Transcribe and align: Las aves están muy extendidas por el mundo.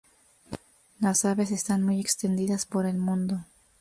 Las 0.99 1.25
aves 1.25 1.51
están 1.51 1.83
muy 1.83 1.99
extendidas 2.01 2.65
por 2.65 2.87
el 2.87 2.97
mundo. 2.97 3.45